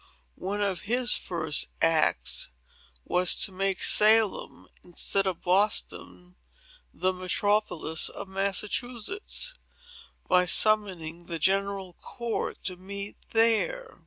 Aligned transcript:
One 0.41 0.61
of 0.61 0.79
his 0.89 1.13
first 1.13 1.67
acts, 1.79 2.49
was 3.05 3.35
to 3.45 3.51
make 3.51 3.83
Salem, 3.83 4.67
instead 4.83 5.27
of 5.27 5.43
Boston, 5.43 6.37
the 6.91 7.13
metropolis 7.13 8.09
of 8.09 8.27
Massachusetts, 8.27 9.53
by 10.27 10.47
summoning 10.47 11.27
the 11.27 11.37
General 11.37 11.93
Court 12.01 12.57
to 12.63 12.77
meet 12.77 13.15
there. 13.29 13.99